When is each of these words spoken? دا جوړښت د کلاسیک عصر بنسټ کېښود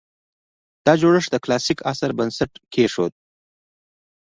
دا 0.85 0.93
جوړښت 1.01 1.29
د 1.31 1.35
کلاسیک 1.43 1.79
عصر 1.91 2.11
بنسټ 2.17 2.51
کېښود 2.73 3.13